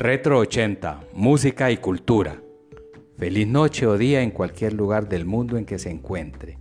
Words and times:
Retro 0.00 0.38
80, 0.38 1.00
música 1.14 1.72
y 1.72 1.78
cultura. 1.78 2.40
Feliz 3.16 3.48
noche 3.48 3.84
o 3.84 3.98
día 3.98 4.22
en 4.22 4.30
cualquier 4.30 4.72
lugar 4.72 5.08
del 5.08 5.24
mundo 5.24 5.56
en 5.56 5.64
que 5.64 5.80
se 5.80 5.90
encuentre. 5.90 6.56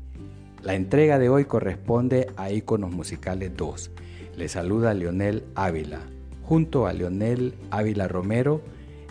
La 0.64 0.74
entrega 0.74 1.20
de 1.20 1.30
hoy 1.30 1.46
corresponde 1.46 2.32
a 2.36 2.50
Iconos 2.50 2.90
Musicales 2.90 3.52
2. 3.56 3.92
Le 4.38 4.50
saluda 4.50 4.96
Leonel 4.96 5.44
Ávila, 5.54 6.00
junto 6.42 6.88
a 6.88 6.94
Leonel 6.94 7.54
Ávila 7.70 8.08
Romero 8.08 8.64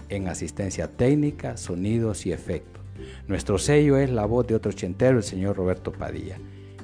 en 0.08 0.26
asistencia 0.26 0.88
técnica, 0.88 1.56
sonidos 1.56 2.26
y 2.26 2.32
efectos. 2.32 2.82
Nuestro 3.28 3.58
sello 3.58 3.96
es 3.96 4.10
la 4.10 4.26
voz 4.26 4.48
de 4.48 4.56
otro 4.56 4.70
ochentero, 4.70 5.18
el 5.18 5.22
señor 5.22 5.56
Roberto 5.56 5.92
Padilla. 5.92 6.36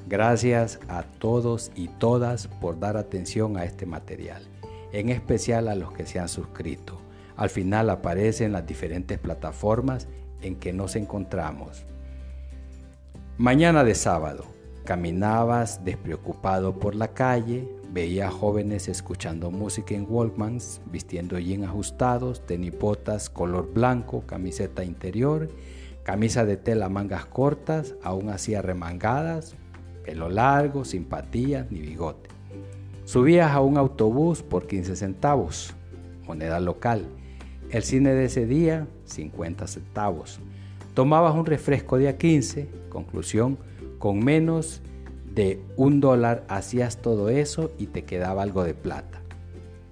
Gracias 0.07 0.79
a 0.87 1.03
todos 1.03 1.73
y 1.75 1.89
todas 1.89 2.47
por 2.47 2.79
dar 2.79 2.95
atención 2.95 3.57
a 3.57 3.65
este 3.65 3.85
material, 3.85 4.43
en 4.93 5.09
especial 5.09 5.67
a 5.67 5.75
los 5.75 5.91
que 5.91 6.05
se 6.05 6.19
han 6.19 6.29
suscrito. 6.29 7.02
Al 7.35 7.49
final 7.49 7.89
aparecen 7.89 8.51
las 8.51 8.65
diferentes 8.65 9.19
plataformas 9.19 10.07
en 10.41 10.55
que 10.55 10.73
nos 10.73 10.95
encontramos. 10.95 11.85
Mañana 13.37 13.83
de 13.83 13.95
sábado, 13.95 14.45
caminabas 14.85 15.83
despreocupado 15.83 16.77
por 16.77 16.93
la 16.93 17.09
calle, 17.09 17.67
veías 17.91 18.33
jóvenes 18.33 18.87
escuchando 18.87 19.49
música 19.49 19.95
en 19.95 20.05
Walkmans, 20.07 20.81
vistiendo 20.85 21.39
jeans 21.39 21.65
ajustados, 21.65 22.45
tenipotas 22.45 23.29
color 23.29 23.73
blanco, 23.73 24.25
camiseta 24.27 24.83
interior, 24.83 25.49
camisa 26.03 26.45
de 26.45 26.57
tela 26.57 26.89
mangas 26.89 27.25
cortas, 27.25 27.95
aún 28.03 28.29
así 28.29 28.55
arremangadas, 28.55 29.55
pelo 30.03 30.29
largo, 30.29 30.85
sin 30.85 31.05
patillas 31.05 31.71
ni 31.71 31.79
bigote. 31.79 32.29
Subías 33.05 33.51
a 33.51 33.61
un 33.61 33.77
autobús 33.77 34.43
por 34.43 34.67
15 34.67 34.95
centavos, 34.95 35.73
moneda 36.25 36.59
local. 36.59 37.05
El 37.73 37.81
cine 37.81 38.13
de 38.13 38.25
ese 38.25 38.45
día, 38.45 38.85
50 39.05 39.65
centavos. 39.65 40.39
Tomabas 40.93 41.33
un 41.33 41.47
refresco 41.47 41.97
de 41.97 42.07
a 42.07 42.19
15, 42.19 42.67
conclusión, 42.89 43.57
con 43.97 44.23
menos 44.23 44.83
de 45.33 45.59
un 45.75 45.99
dólar 45.99 46.45
hacías 46.49 47.01
todo 47.01 47.29
eso 47.29 47.71
y 47.79 47.87
te 47.87 48.03
quedaba 48.03 48.43
algo 48.43 48.63
de 48.63 48.75
plata. 48.75 49.23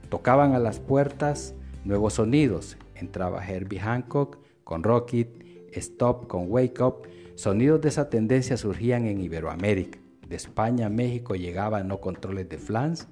Tocaban 0.09 0.53
a 0.53 0.59
las 0.59 0.79
puertas 0.79 1.55
nuevos 1.83 2.13
sonidos. 2.13 2.77
Entraba 2.93 3.43
Herbie 3.43 3.79
Hancock 3.79 4.37
con 4.63 4.83
Rocket, 4.83 5.43
Stop 5.73 6.27
con 6.27 6.51
Wake 6.51 6.83
Up. 6.83 7.07
Sonidos 7.33 7.81
de 7.81 7.89
esa 7.89 8.11
tendencia 8.11 8.57
surgían 8.57 9.07
en 9.07 9.21
Iberoamérica. 9.21 9.97
De 10.29 10.35
España 10.35 10.85
a 10.85 10.89
México 10.89 11.33
llegaban 11.33 11.87
no 11.87 11.99
controles 11.99 12.47
de 12.47 12.59
flans. 12.59 13.07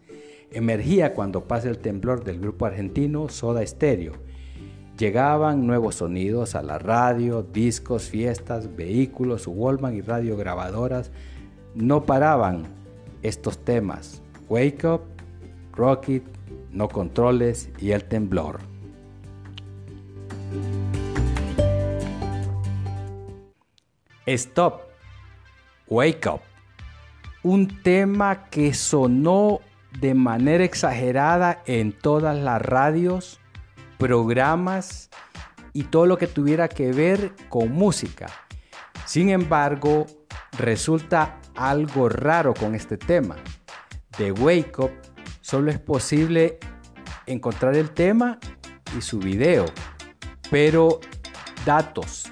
Emergía 0.52 1.16
cuando 1.16 1.48
pasa 1.48 1.70
el 1.70 1.80
temblor 1.80 2.24
del 2.24 2.40
grupo 2.40 2.68
argentino 2.68 3.30
Soda 3.30 3.66
Stereo. 3.66 4.29
Llegaban 5.00 5.66
nuevos 5.66 5.96
sonidos 5.96 6.56
a 6.56 6.62
la 6.62 6.78
radio, 6.78 7.42
discos, 7.42 8.10
fiestas, 8.10 8.76
vehículos, 8.76 9.48
Wallman 9.48 9.96
y 9.96 10.02
radiograbadoras. 10.02 11.10
No 11.74 12.04
paraban 12.04 12.64
estos 13.22 13.64
temas. 13.64 14.22
Wake 14.50 14.86
Up, 14.86 15.04
Rocket, 15.72 16.24
No 16.74 16.90
Controles 16.90 17.70
y 17.80 17.92
El 17.92 18.04
Temblor. 18.04 18.60
Stop, 24.26 24.82
Wake 25.88 26.28
Up. 26.28 26.42
Un 27.42 27.82
tema 27.84 28.50
que 28.50 28.74
sonó 28.74 29.62
de 30.02 30.14
manera 30.14 30.66
exagerada 30.66 31.64
en 31.66 31.94
todas 31.94 32.38
las 32.38 32.62
radios, 32.62 33.40
programas 34.00 35.10
y 35.74 35.84
todo 35.84 36.08
lo 36.08 36.18
que 36.18 36.26
tuviera 36.26 36.68
que 36.68 36.92
ver 36.92 37.36
con 37.50 37.72
música. 37.72 38.28
Sin 39.06 39.30
embargo, 39.30 40.08
resulta 40.58 41.40
algo 41.56 42.10
raro 42.10 42.54
con 42.54 42.74
este 42.74 42.98
tema. 42.98 43.36
De 44.18 44.32
Wake 44.32 44.74
Up 44.80 44.92
solo 45.42 45.70
es 45.70 45.80
posible 45.80 46.58
encontrar 47.28 47.76
el 47.76 47.92
tema 47.92 48.40
y 48.98 49.02
su 49.02 49.20
video, 49.20 49.66
pero 50.50 51.00
datos 51.66 52.32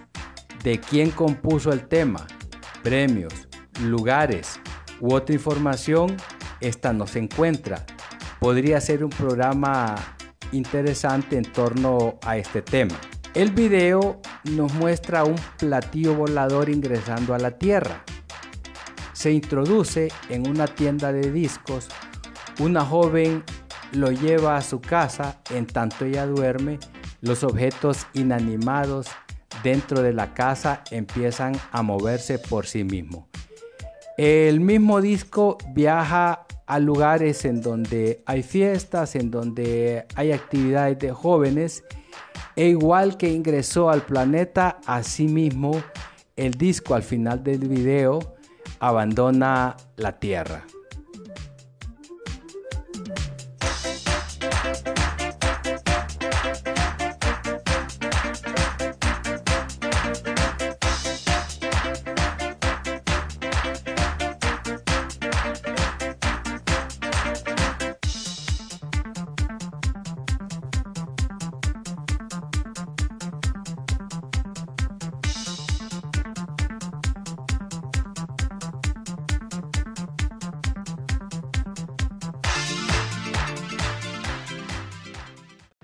de 0.64 0.80
quién 0.80 1.12
compuso 1.12 1.72
el 1.72 1.88
tema, 1.88 2.26
premios, 2.82 3.34
lugares 3.82 4.60
u 5.00 5.14
otra 5.14 5.36
información, 5.36 6.16
esta 6.62 6.94
no 6.94 7.06
se 7.06 7.20
encuentra. 7.20 7.86
Podría 8.40 8.80
ser 8.82 9.04
un 9.04 9.10
programa 9.10 10.17
interesante 10.52 11.38
en 11.38 11.44
torno 11.44 12.18
a 12.24 12.38
este 12.38 12.62
tema. 12.62 13.00
El 13.34 13.52
video 13.52 14.20
nos 14.46 14.74
muestra 14.74 15.24
un 15.24 15.36
platillo 15.58 16.16
volador 16.16 16.70
ingresando 16.70 17.34
a 17.34 17.40
la 17.40 17.52
Tierra. 17.52 18.04
Se 19.14 19.32
introduce 19.32 20.10
en 20.30 20.48
una 20.48 20.68
tienda 20.68 21.12
de 21.12 21.32
discos. 21.32 21.88
Una 22.60 22.84
joven 22.84 23.44
lo 23.92 24.12
lleva 24.12 24.58
a 24.58 24.62
su 24.62 24.82
casa, 24.82 25.40
en 25.52 25.68
tanto 25.68 26.06
ella 26.06 26.26
duerme, 26.26 26.80
los 27.22 27.44
objetos 27.44 28.08
inanimados 28.14 29.08
dentro 29.64 30.02
de 30.02 30.14
la 30.14 30.34
casa 30.34 30.84
empiezan 30.92 31.54
a 31.72 31.82
moverse 31.82 32.40
por 32.40 32.66
sí 32.66 32.84
mismos. 32.84 33.26
El 34.18 34.62
mismo 34.62 35.00
disco 35.00 35.60
viaja 35.76 36.47
a 36.68 36.80
lugares 36.80 37.46
en 37.46 37.62
donde 37.62 38.22
hay 38.26 38.44
fiestas, 38.44 39.16
en 39.16 39.32
donde 39.32 40.06
hay 40.16 40.32
actividades 40.32 41.00
de 41.00 41.12
jóvenes, 41.12 41.84
e 42.56 42.68
igual 42.68 43.18
que 43.18 43.30
ingresó 43.30 43.90
al 43.90 44.02
planeta, 44.02 44.80
así 44.86 45.28
mismo 45.28 45.82
el 46.36 46.52
disco 46.52 46.94
al 46.94 47.04
final 47.04 47.44
del 47.44 47.68
video 47.68 48.36
abandona 48.80 49.76
la 49.96 50.20
Tierra. 50.20 50.64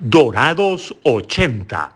Dorados 0.06 0.94
80. 1.04 1.94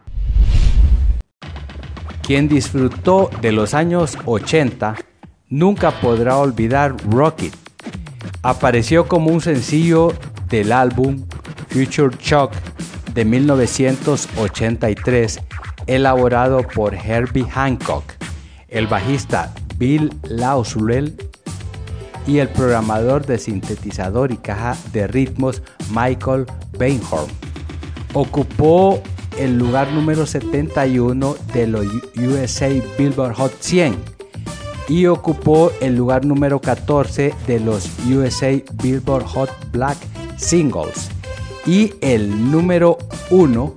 Quien 2.22 2.48
disfrutó 2.48 3.30
de 3.42 3.52
los 3.52 3.74
años 3.74 4.18
80 4.24 4.96
nunca 5.50 5.92
podrá 5.92 6.38
olvidar 6.38 6.96
Rocket. 7.12 7.54
Apareció 8.44 9.10
como 9.10 9.32
un 9.32 9.42
sencillo 9.42 10.14
del 10.48 10.72
álbum 10.72 11.26
Future 11.68 12.16
Shock 12.18 12.54
de 13.14 13.26
1983, 13.26 15.42
elaborado 15.88 16.66
por 16.66 16.96
Herbie 16.96 17.50
Hancock, 17.50 18.14
el 18.70 18.88
bajista 18.88 19.54
Bill 19.76 20.14
Lauswell 20.24 21.14
y 22.26 22.38
el 22.38 22.48
programador 22.48 23.26
de 23.26 23.38
sintetizador 23.38 24.32
y 24.32 24.38
caja 24.38 24.78
de 24.94 25.08
ritmos 25.08 25.62
Michael 25.92 26.46
Bainhorn 26.80 27.47
ocupó 28.14 29.02
el 29.38 29.58
lugar 29.58 29.92
número 29.92 30.26
71 30.26 31.36
de 31.54 31.68
los 31.68 31.86
USA 32.18 32.70
Billboard 32.98 33.36
Hot 33.36 33.54
100 33.60 33.96
y 34.90 35.06
ocupó 35.06 35.72
el 35.82 35.96
lugar 35.96 36.26
número 36.26 36.60
14 36.60 37.34
de 37.46 37.60
los 37.60 37.90
USA 38.10 38.62
Billboard 38.82 39.26
Hot 39.26 39.50
Black 39.72 39.98
Singles 40.38 41.10
y 41.66 41.94
el 42.02 42.52
número 42.52 42.98
1 43.30 43.76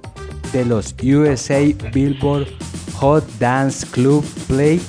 de 0.52 0.64
los 0.64 0.94
USA 1.02 1.60
Billboard 1.92 2.46
Hot 2.94 3.24
Dance 3.38 3.86
Club 3.86 4.24
Play. 4.46 4.80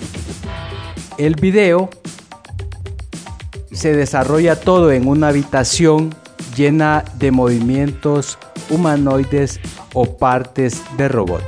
El 1.18 1.36
video 1.36 1.90
se 3.72 3.96
desarrolla 3.96 4.60
todo 4.60 4.92
en 4.92 5.08
una 5.08 5.30
habitación 5.30 6.14
llena 6.56 7.04
de 7.18 7.32
movimientos 7.32 8.38
humanoides 8.72 9.60
o 9.94 10.18
partes 10.18 10.82
de 10.98 11.08
robot. 11.08 11.44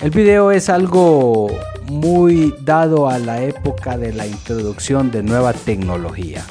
El 0.00 0.10
video 0.10 0.52
es 0.52 0.68
algo 0.68 1.48
muy 1.88 2.54
dado 2.62 3.08
a 3.08 3.18
la 3.18 3.42
época 3.42 3.96
de 3.96 4.12
la 4.12 4.26
introducción 4.26 5.10
de 5.10 5.22
nueva 5.22 5.52
tecnología. 5.52 6.44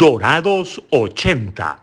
Dorados 0.00 0.82
80. 0.88 1.78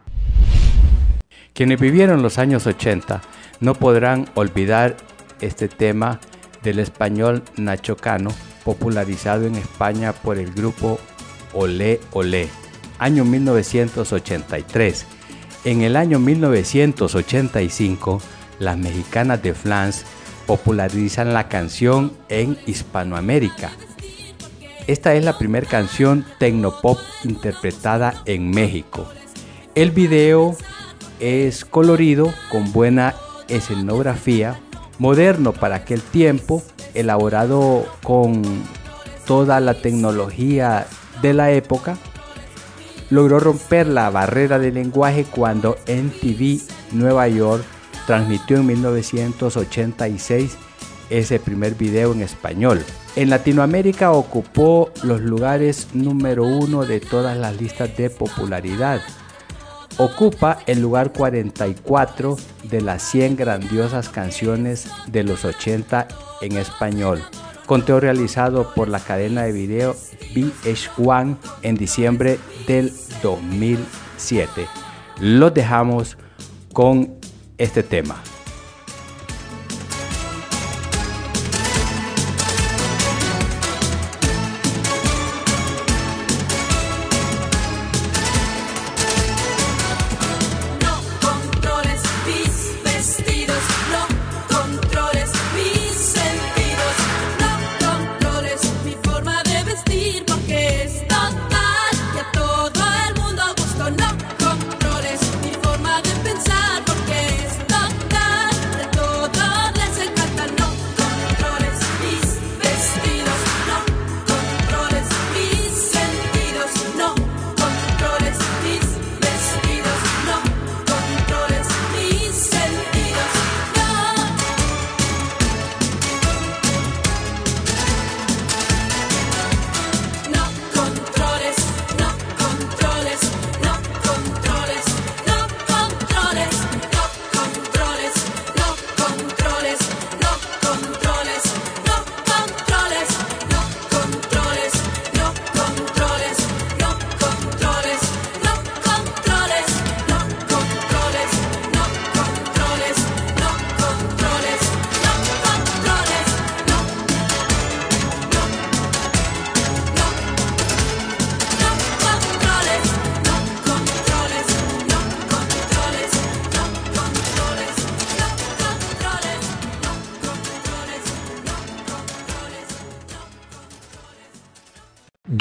Quienes 1.53 1.79
vivieron 1.79 2.23
los 2.23 2.39
años 2.39 2.65
80 2.65 3.21
no 3.59 3.75
podrán 3.75 4.27
olvidar 4.33 4.97
este 5.39 5.67
tema 5.67 6.19
del 6.63 6.79
español 6.79 7.43
Nacho 7.57 7.95
Cano, 7.95 8.31
popularizado 8.65 9.45
en 9.45 9.53
España 9.53 10.13
por 10.13 10.39
el 10.39 10.51
grupo 10.51 10.99
Olé 11.53 11.99
Olé, 12.11 12.49
año 12.97 13.23
1983. 13.23 15.05
En 15.65 15.83
el 15.83 15.95
año 15.95 16.17
1985, 16.17 18.19
las 18.57 18.79
mexicanas 18.79 19.43
de 19.43 19.53
Flans 19.53 20.05
popularizan 20.47 21.35
la 21.35 21.47
canción 21.49 22.13
en 22.29 22.57
Hispanoamérica. 22.65 23.73
Esta 24.87 25.15
es 25.15 25.25
la 25.25 25.37
primera 25.37 25.67
canción 25.67 26.25
tecnopop 26.39 26.97
interpretada 27.25 28.21
en 28.23 28.49
México. 28.49 29.05
El 29.75 29.91
video 29.91 30.55
es 31.19 31.65
colorido 31.65 32.33
con 32.49 32.71
buena 32.71 33.13
escenografía, 33.49 34.57
moderno 34.97 35.51
para 35.51 35.75
aquel 35.75 36.01
tiempo, 36.01 36.63
elaborado 36.93 37.85
con 38.01 38.41
toda 39.25 39.59
la 39.59 39.73
tecnología 39.73 40.87
de 41.21 41.33
la 41.33 41.51
época. 41.51 41.97
Logró 43.09 43.41
romper 43.41 43.87
la 43.87 44.09
barrera 44.09 44.57
del 44.57 44.75
lenguaje 44.75 45.25
cuando 45.25 45.75
NTV 45.85 46.61
Nueva 46.93 47.27
York 47.27 47.65
transmitió 48.05 48.55
en 48.55 48.67
1986 48.67 50.57
ese 51.09 51.39
primer 51.39 51.75
video 51.75 52.13
en 52.13 52.21
español. 52.21 52.83
En 53.15 53.29
Latinoamérica 53.29 54.11
ocupó 54.11 54.91
los 55.03 55.21
lugares 55.21 55.87
número 55.93 56.43
uno 56.43 56.85
de 56.85 56.99
todas 56.99 57.37
las 57.37 57.59
listas 57.59 57.95
de 57.97 58.09
popularidad. 58.09 59.01
Ocupa 59.97 60.59
el 60.67 60.79
lugar 60.79 61.11
44 61.11 62.37
de 62.69 62.81
las 62.81 63.01
100 63.03 63.35
grandiosas 63.35 64.09
canciones 64.09 64.87
de 65.07 65.23
los 65.23 65.43
80 65.43 66.07
en 66.41 66.57
español. 66.57 67.23
Conteo 67.65 67.99
realizado 67.99 68.73
por 68.75 68.87
la 68.87 68.99
cadena 68.99 69.43
de 69.43 69.51
video 69.51 69.95
VH1 70.35 71.37
en 71.63 71.75
diciembre 71.75 72.39
del 72.67 72.93
2007. 73.23 74.67
Los 75.19 75.53
dejamos 75.53 76.17
con 76.71 77.15
este 77.57 77.81
tema. 77.81 78.21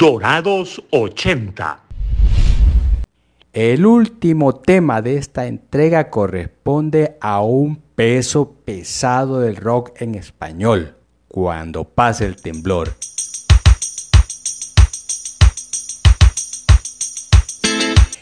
Dorados 0.09 0.81
80. 0.91 1.81
El 3.51 3.85
último 3.85 4.55
tema 4.55 5.01
de 5.01 5.17
esta 5.17 5.47
entrega 5.47 6.09
corresponde 6.09 7.17
a 7.19 7.41
un 7.41 7.81
peso 7.93 8.53
pesado 8.63 9.41
del 9.41 9.57
rock 9.57 10.01
en 10.01 10.15
español, 10.15 10.95
cuando 11.27 11.83
pase 11.83 12.25
el 12.25 12.37
temblor. 12.37 12.93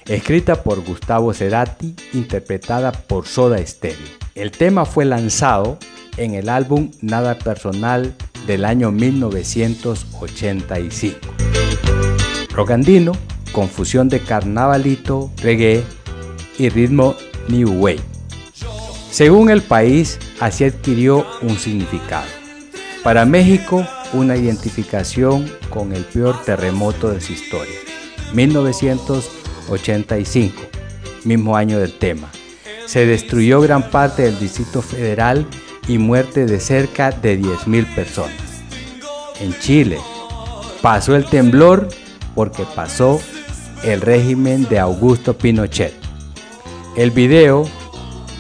Escrita 0.08 0.64
por 0.64 0.84
Gustavo 0.84 1.36
Cerati, 1.36 1.96
interpretada 2.14 2.94
por 2.94 3.28
Soda 3.28 3.64
Stereo. 3.64 4.08
El 4.34 4.50
tema 4.50 4.86
fue 4.86 5.06
lanzado 5.06 5.78
en 6.18 6.34
el 6.34 6.50
álbum 6.50 6.90
Nada 7.04 7.38
Personal 7.38 8.16
del 8.48 8.66
año 8.66 8.92
1985. 8.92 11.45
Rogandino, 12.52 13.14
confusión 13.52 14.10
de 14.10 14.22
carnavalito, 14.22 15.32
reggae 15.42 15.84
y 16.58 16.70
ritmo 16.70 17.16
New 17.48 17.82
Wave. 17.82 18.02
Según 19.12 19.50
el 19.50 19.62
país, 19.62 20.20
así 20.40 20.64
adquirió 20.66 21.26
un 21.42 21.58
significado. 21.58 22.28
Para 23.04 23.26
México, 23.26 23.88
una 24.14 24.36
identificación 24.36 25.52
con 25.70 25.94
el 25.94 26.04
peor 26.04 26.42
terremoto 26.44 27.12
de 27.12 27.22
su 27.22 27.34
historia. 27.34 27.76
1985, 28.34 30.62
mismo 31.24 31.56
año 31.56 31.80
del 31.80 31.98
tema. 31.98 32.30
Se 32.86 33.06
destruyó 33.06 33.62
gran 33.62 33.90
parte 33.90 34.24
del 34.24 34.38
Distrito 34.40 34.82
Federal 34.82 35.46
y 35.88 35.98
muerte 35.98 36.46
de 36.46 36.60
cerca 36.60 37.12
de 37.12 37.40
10.000 37.40 37.96
personas. 37.96 38.36
En 39.40 39.58
Chile, 39.60 39.98
pasó 40.86 41.16
el 41.16 41.26
temblor 41.26 41.88
porque 42.36 42.64
pasó 42.76 43.20
el 43.84 44.02
régimen 44.02 44.68
de 44.70 44.78
Augusto 44.78 45.36
Pinochet. 45.36 45.92
El 46.96 47.10
video 47.10 47.68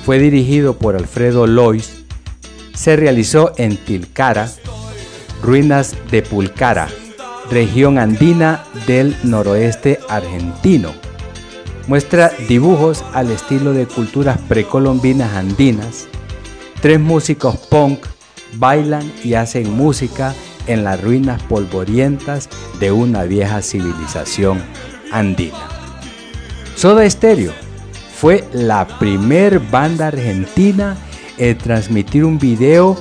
fue 0.05 0.19
dirigido 0.19 0.77
por 0.77 0.95
Alfredo 0.95 1.47
Lois, 1.47 2.03
se 2.75 2.97
realizó 2.97 3.51
en 3.57 3.77
Tilcara, 3.77 4.47
ruinas 5.41 5.95
de 6.11 6.21
Pulcara, 6.21 6.87
región 7.49 7.97
andina 7.97 8.63
del 8.85 9.17
noroeste 9.23 9.99
argentino. 10.07 10.91
Muestra 11.87 12.31
dibujos 12.47 13.03
al 13.13 13.31
estilo 13.31 13.73
de 13.73 13.87
culturas 13.87 14.37
precolombinas 14.47 15.33
andinas. 15.33 16.05
Tres 16.79 16.99
músicos 16.99 17.57
punk 17.57 18.05
bailan 18.53 19.11
y 19.23 19.33
hacen 19.33 19.75
música 19.75 20.35
en 20.67 20.83
las 20.83 21.01
ruinas 21.01 21.41
polvorientas 21.43 22.49
de 22.79 22.91
una 22.91 23.23
vieja 23.23 23.61
civilización 23.61 24.63
andina. 25.11 25.69
Soda 26.75 27.09
Stereo 27.09 27.53
fue 28.15 28.43
la 28.53 28.87
primer 28.99 29.59
banda 29.59 30.07
argentina 30.07 30.97
en 31.37 31.57
transmitir 31.57 32.25
un 32.25 32.39
video 32.39 32.97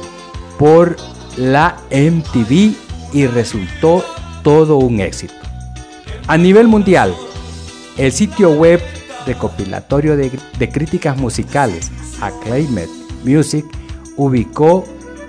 por 0.58 0.96
la 1.36 1.76
MTV 1.90 2.74
y 3.12 3.26
resultó 3.26 4.04
todo 4.42 4.76
un 4.76 5.00
éxito. 5.00 5.34
A 6.26 6.36
nivel 6.36 6.68
mundial, 6.68 7.14
el 7.96 8.12
sitio 8.12 8.50
web 8.50 8.80
recopilatorio 9.26 10.16
de, 10.16 10.30
de 10.58 10.68
críticas 10.68 11.16
musicales 11.16 11.90
Acclaimed 12.20 12.88
Music 13.24 13.64
ubicó 14.16 14.84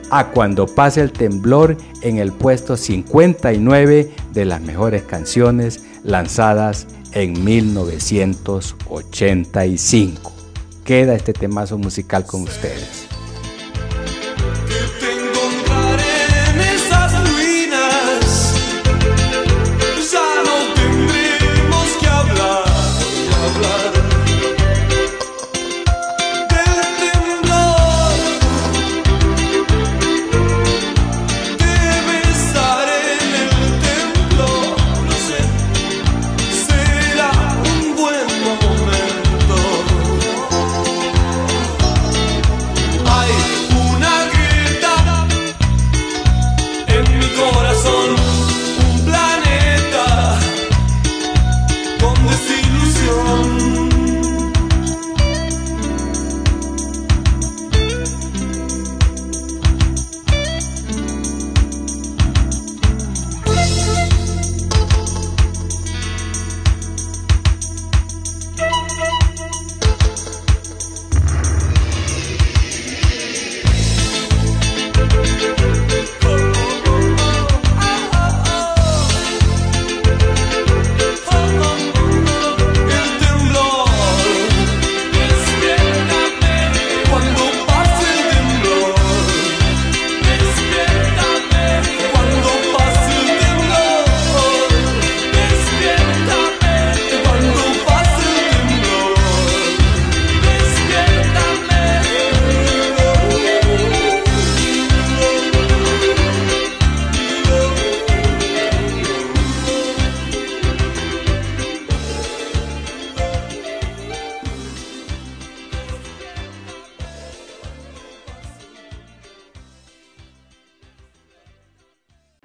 a 0.10 0.32
Cuando 0.32 0.66
pase 0.68 1.02
el 1.02 1.12
temblor 1.12 1.76
en 2.02 2.18
el 2.18 2.32
puesto 2.32 2.78
59 2.78 4.12
de 4.34 4.46
las 4.46 4.62
mejores 4.62 5.04
canciones 5.04 5.84
lanzadas 6.04 6.88
en 7.12 7.44
1985. 7.44 10.32
Queda 10.84 11.14
este 11.16 11.34
temazo 11.34 11.78
musical 11.78 12.26
con 12.26 12.44
ustedes. 12.44 13.15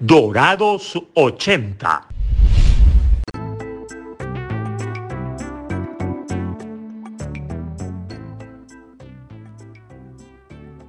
Dorados 0.02 0.98
80. 1.12 2.08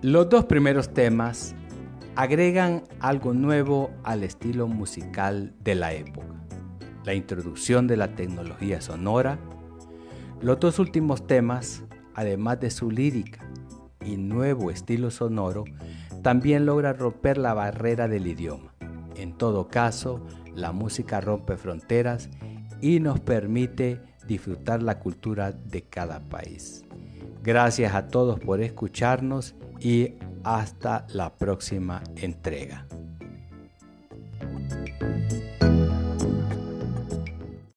Los 0.02 0.30
dos 0.30 0.46
primeros 0.46 0.94
temas 0.94 1.54
agregan 2.16 2.86
algo 3.02 3.34
nuevo 3.34 3.92
al 4.06 4.24
estilo 4.24 4.68
musical 4.68 5.54
de 5.60 5.76
la 5.76 5.92
época, 5.92 6.48
la 7.04 7.14
introducción 7.14 7.88
de 7.88 7.98
la 7.98 8.16
tecnología 8.16 8.80
sonora. 8.80 9.40
Los 10.40 10.58
dos 10.62 10.80
últimos 10.80 11.28
temas, 11.28 11.84
además 12.16 12.62
de 12.62 12.72
su 12.72 12.90
lírica 12.90 13.46
y 14.06 14.16
nuevo 14.16 14.72
estilo 14.72 15.12
sonoro, 15.12 15.66
también 16.24 16.66
logran 16.66 16.98
romper 16.98 17.38
la 17.38 17.54
barrera 17.54 18.08
del 18.08 18.26
idioma. 18.28 18.71
En 19.16 19.38
todo 19.38 19.68
caso, 19.68 20.22
la 20.56 20.72
música 20.72 21.22
rompe 21.22 21.58
fronteras 21.58 22.30
y 22.82 23.00
nos 23.00 23.20
permite 23.20 24.02
disfrutar 24.28 24.82
la 24.82 25.00
cultura 25.00 25.52
de 25.52 25.84
cada 25.84 26.20
país. 26.20 26.84
Gracias 27.44 27.94
a 27.96 28.08
todos 28.08 28.40
por 28.40 28.62
escucharnos 28.62 29.56
y 29.80 30.16
hasta 30.44 31.06
la 31.10 31.36
próxima 31.36 32.04
entrega. 32.16 32.88